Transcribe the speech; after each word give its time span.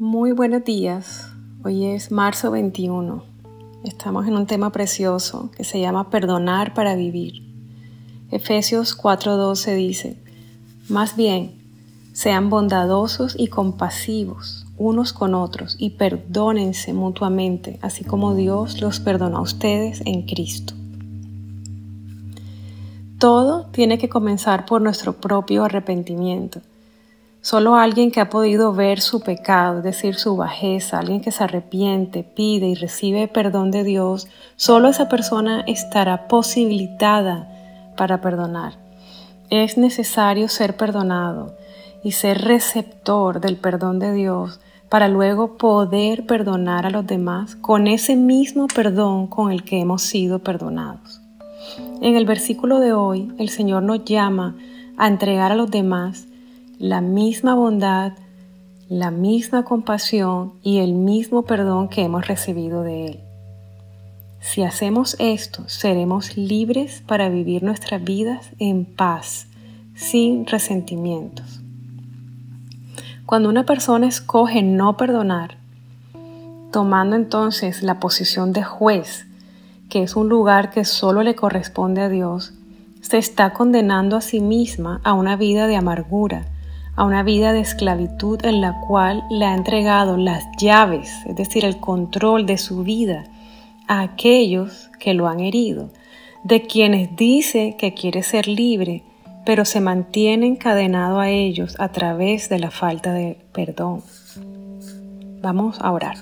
Muy 0.00 0.32
buenos 0.32 0.64
días. 0.64 1.30
Hoy 1.62 1.84
es 1.84 2.10
marzo 2.10 2.50
21. 2.50 3.22
Estamos 3.84 4.26
en 4.26 4.32
un 4.32 4.46
tema 4.46 4.72
precioso 4.72 5.50
que 5.54 5.62
se 5.62 5.78
llama 5.78 6.08
Perdonar 6.08 6.72
para 6.72 6.94
vivir. 6.94 7.42
Efesios 8.30 8.96
4:12 8.96 9.74
dice, 9.74 10.16
Más 10.88 11.16
bien, 11.16 11.52
sean 12.14 12.48
bondadosos 12.48 13.34
y 13.38 13.48
compasivos 13.48 14.66
unos 14.78 15.12
con 15.12 15.34
otros 15.34 15.76
y 15.78 15.90
perdónense 15.90 16.94
mutuamente, 16.94 17.78
así 17.82 18.02
como 18.02 18.34
Dios 18.34 18.80
los 18.80 19.00
perdonó 19.00 19.36
a 19.36 19.42
ustedes 19.42 20.00
en 20.06 20.22
Cristo. 20.22 20.72
Todo 23.18 23.66
tiene 23.66 23.98
que 23.98 24.08
comenzar 24.08 24.64
por 24.64 24.80
nuestro 24.80 25.20
propio 25.20 25.62
arrepentimiento. 25.62 26.62
Solo 27.42 27.76
alguien 27.76 28.10
que 28.10 28.20
ha 28.20 28.28
podido 28.28 28.74
ver 28.74 29.00
su 29.00 29.20
pecado, 29.20 29.78
es 29.78 29.84
decir, 29.84 30.16
su 30.16 30.36
bajeza, 30.36 30.98
alguien 30.98 31.22
que 31.22 31.32
se 31.32 31.42
arrepiente, 31.42 32.22
pide 32.22 32.66
y 32.68 32.74
recibe 32.74 33.28
perdón 33.28 33.70
de 33.70 33.82
Dios, 33.82 34.28
solo 34.56 34.88
esa 34.88 35.08
persona 35.08 35.62
estará 35.66 36.28
posibilitada 36.28 37.48
para 37.96 38.20
perdonar. 38.20 38.74
Es 39.48 39.78
necesario 39.78 40.48
ser 40.48 40.76
perdonado 40.76 41.56
y 42.04 42.12
ser 42.12 42.42
receptor 42.42 43.40
del 43.40 43.56
perdón 43.56 43.98
de 43.98 44.12
Dios 44.12 44.60
para 44.90 45.08
luego 45.08 45.56
poder 45.56 46.26
perdonar 46.26 46.84
a 46.84 46.90
los 46.90 47.06
demás 47.06 47.56
con 47.56 47.86
ese 47.86 48.16
mismo 48.16 48.66
perdón 48.66 49.28
con 49.28 49.50
el 49.50 49.64
que 49.64 49.80
hemos 49.80 50.02
sido 50.02 50.40
perdonados. 50.40 51.22
En 52.02 52.16
el 52.16 52.26
versículo 52.26 52.80
de 52.80 52.92
hoy, 52.92 53.32
el 53.38 53.48
Señor 53.48 53.82
nos 53.82 54.04
llama 54.04 54.56
a 54.98 55.08
entregar 55.08 55.52
a 55.52 55.54
los 55.54 55.70
demás 55.70 56.26
la 56.80 57.02
misma 57.02 57.54
bondad, 57.54 58.14
la 58.88 59.10
misma 59.10 59.64
compasión 59.64 60.54
y 60.62 60.78
el 60.78 60.94
mismo 60.94 61.42
perdón 61.42 61.90
que 61.90 62.02
hemos 62.02 62.26
recibido 62.26 62.82
de 62.82 63.06
Él. 63.06 63.20
Si 64.40 64.62
hacemos 64.62 65.14
esto, 65.18 65.68
seremos 65.68 66.38
libres 66.38 67.02
para 67.06 67.28
vivir 67.28 67.62
nuestras 67.62 68.02
vidas 68.02 68.52
en 68.58 68.86
paz, 68.86 69.46
sin 69.94 70.46
resentimientos. 70.46 71.60
Cuando 73.26 73.50
una 73.50 73.66
persona 73.66 74.08
escoge 74.08 74.62
no 74.62 74.96
perdonar, 74.96 75.58
tomando 76.72 77.14
entonces 77.14 77.82
la 77.82 78.00
posición 78.00 78.54
de 78.54 78.62
juez, 78.62 79.26
que 79.90 80.02
es 80.02 80.16
un 80.16 80.30
lugar 80.30 80.70
que 80.70 80.86
solo 80.86 81.22
le 81.22 81.34
corresponde 81.34 82.00
a 82.00 82.08
Dios, 82.08 82.54
se 83.02 83.18
está 83.18 83.52
condenando 83.52 84.16
a 84.16 84.22
sí 84.22 84.40
misma 84.40 85.02
a 85.04 85.12
una 85.12 85.36
vida 85.36 85.66
de 85.66 85.76
amargura, 85.76 86.46
a 87.00 87.04
una 87.04 87.22
vida 87.22 87.54
de 87.54 87.60
esclavitud 87.60 88.44
en 88.44 88.60
la 88.60 88.78
cual 88.78 89.24
le 89.30 89.46
ha 89.46 89.54
entregado 89.54 90.18
las 90.18 90.44
llaves, 90.58 91.10
es 91.24 91.34
decir, 91.34 91.64
el 91.64 91.80
control 91.80 92.44
de 92.44 92.58
su 92.58 92.82
vida 92.82 93.24
a 93.88 94.02
aquellos 94.02 94.90
que 94.98 95.14
lo 95.14 95.26
han 95.26 95.40
herido, 95.40 95.88
de 96.44 96.60
quienes 96.66 97.16
dice 97.16 97.74
que 97.78 97.94
quiere 97.94 98.22
ser 98.22 98.46
libre, 98.46 99.02
pero 99.46 99.64
se 99.64 99.80
mantiene 99.80 100.46
encadenado 100.46 101.20
a 101.20 101.30
ellos 101.30 101.74
a 101.78 101.88
través 101.88 102.50
de 102.50 102.58
la 102.58 102.70
falta 102.70 103.14
de 103.14 103.38
perdón. 103.54 104.02
Vamos 105.40 105.80
a 105.80 105.92
orar. 105.92 106.18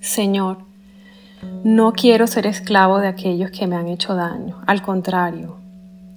Señor, 0.00 0.58
no 1.64 1.92
quiero 1.92 2.26
ser 2.26 2.46
esclavo 2.46 2.98
de 2.98 3.08
aquellos 3.08 3.50
que 3.52 3.66
me 3.66 3.76
han 3.76 3.88
hecho 3.88 4.14
daño, 4.14 4.60
al 4.66 4.82
contrario, 4.82 5.56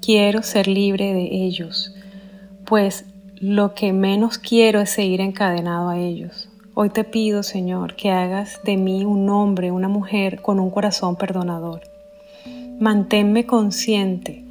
quiero 0.01 0.43
ser 0.43 0.67
libre 0.67 1.13
de 1.13 1.29
ellos 1.31 1.95
pues 2.69 3.05
lo 3.41 3.73
que 3.73 3.93
menos 3.93 4.37
quiero 4.37 4.79
es 4.79 4.91
seguir 4.91 5.21
encadenado 5.21 5.89
a 5.89 5.97
ellos. 5.97 6.49
Hoy 6.75 6.91
te 6.91 7.03
pido, 7.03 7.41
Señor, 7.41 7.95
que 7.95 8.11
hagas 8.11 8.61
de 8.63 8.77
mí 8.77 9.03
un 9.05 9.27
hombre, 9.31 9.71
una 9.71 9.87
mujer 9.87 10.39
con 10.43 10.59
un 10.59 10.69
corazón 10.69 11.15
perdonador. 11.15 11.81
Manténme 12.79 13.47
consciente 13.47 14.45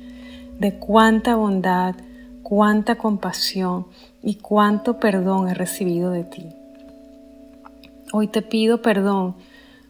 de 0.59 0.75
cuánta 0.81 1.37
bondad, 1.37 1.95
cuánta 2.43 2.97
compasión 2.97 3.87
y 4.21 4.35
cuánto 4.35 4.99
perdón 4.99 5.49
he 5.49 5.55
recibido 5.55 6.11
de 6.11 6.25
ti. 6.25 6.47
Hoy 8.13 8.27
te 8.27 8.43
pido 8.43 8.83
perdón 8.83 9.37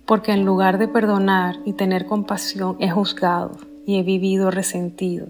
porque 0.05 0.33
en 0.33 0.44
lugar 0.44 0.77
de 0.77 0.87
perdonar 0.87 1.56
y 1.65 1.72
tener 1.72 2.05
compasión 2.05 2.77
he 2.78 2.91
juzgado 2.91 3.53
y 3.87 3.97
he 3.97 4.03
vivido 4.03 4.50
resentido 4.50 5.28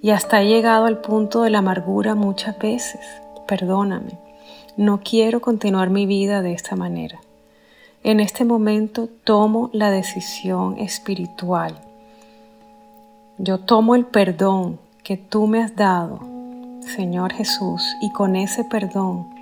y 0.00 0.10
hasta 0.10 0.40
he 0.40 0.46
llegado 0.46 0.86
al 0.86 1.00
punto 1.00 1.42
de 1.42 1.50
la 1.50 1.58
amargura 1.58 2.14
muchas 2.14 2.58
veces. 2.58 3.00
Perdóname, 3.46 4.18
no 4.76 5.00
quiero 5.00 5.40
continuar 5.40 5.90
mi 5.90 6.06
vida 6.06 6.42
de 6.42 6.52
esta 6.52 6.76
manera. 6.76 7.20
En 8.04 8.20
este 8.20 8.44
momento 8.44 9.08
tomo 9.24 9.70
la 9.72 9.90
decisión 9.90 10.78
espiritual. 10.78 11.74
Yo 13.38 13.58
tomo 13.58 13.94
el 13.94 14.04
perdón 14.04 14.78
que 15.02 15.16
tú 15.16 15.46
me 15.46 15.62
has 15.62 15.74
dado, 15.74 16.20
Señor 16.80 17.32
Jesús, 17.32 17.82
y 18.00 18.10
con 18.12 18.36
ese 18.36 18.64
perdón 18.64 19.38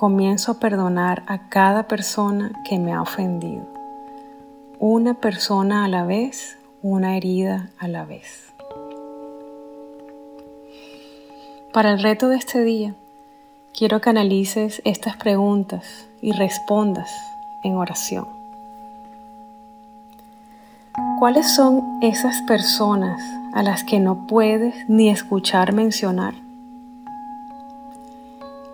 comienzo 0.00 0.52
a 0.52 0.58
perdonar 0.58 1.24
a 1.26 1.50
cada 1.50 1.82
persona 1.82 2.52
que 2.64 2.78
me 2.78 2.94
ha 2.94 3.02
ofendido. 3.02 3.66
Una 4.78 5.12
persona 5.12 5.84
a 5.84 5.88
la 5.88 6.04
vez, 6.04 6.56
una 6.80 7.18
herida 7.18 7.68
a 7.78 7.86
la 7.86 8.06
vez. 8.06 8.49
Para 11.72 11.92
el 11.92 12.02
reto 12.02 12.28
de 12.28 12.36
este 12.36 12.64
día, 12.64 12.96
quiero 13.72 14.00
que 14.00 14.10
analices 14.10 14.82
estas 14.84 15.16
preguntas 15.16 16.08
y 16.20 16.32
respondas 16.32 17.08
en 17.62 17.76
oración. 17.76 18.26
¿Cuáles 21.20 21.54
son 21.54 22.00
esas 22.02 22.42
personas 22.42 23.22
a 23.52 23.62
las 23.62 23.84
que 23.84 24.00
no 24.00 24.26
puedes 24.26 24.88
ni 24.88 25.10
escuchar 25.10 25.72
mencionar? 25.72 26.34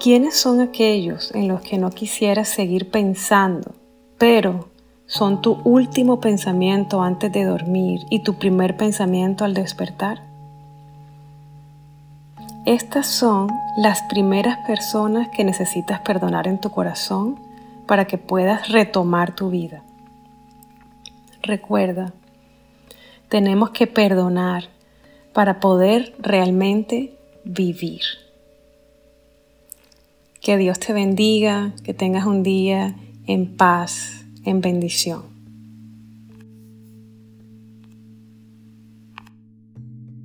¿Quiénes 0.00 0.34
son 0.34 0.62
aquellos 0.62 1.34
en 1.34 1.48
los 1.48 1.60
que 1.60 1.76
no 1.76 1.90
quisieras 1.90 2.48
seguir 2.48 2.90
pensando, 2.90 3.74
pero 4.16 4.70
son 5.04 5.42
tu 5.42 5.58
último 5.64 6.18
pensamiento 6.18 7.02
antes 7.02 7.30
de 7.30 7.44
dormir 7.44 8.06
y 8.08 8.20
tu 8.20 8.36
primer 8.36 8.74
pensamiento 8.78 9.44
al 9.44 9.52
despertar? 9.52 10.35
Estas 12.66 13.06
son 13.06 13.48
las 13.76 14.02
primeras 14.02 14.58
personas 14.66 15.28
que 15.28 15.44
necesitas 15.44 16.00
perdonar 16.00 16.48
en 16.48 16.60
tu 16.60 16.72
corazón 16.72 17.38
para 17.86 18.08
que 18.08 18.18
puedas 18.18 18.70
retomar 18.70 19.36
tu 19.36 19.50
vida. 19.50 19.84
Recuerda, 21.42 22.12
tenemos 23.28 23.70
que 23.70 23.86
perdonar 23.86 24.64
para 25.32 25.60
poder 25.60 26.16
realmente 26.18 27.16
vivir. 27.44 28.02
Que 30.40 30.56
Dios 30.56 30.80
te 30.80 30.92
bendiga, 30.92 31.72
que 31.84 31.94
tengas 31.94 32.26
un 32.26 32.42
día 32.42 32.96
en 33.28 33.56
paz, 33.56 34.24
en 34.44 34.60
bendición. 34.60 35.35